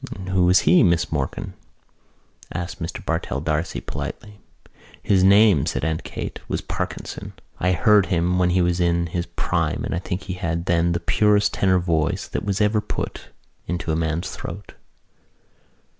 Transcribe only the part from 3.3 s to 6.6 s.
D'Arcy politely. "His name," said Aunt Kate, "was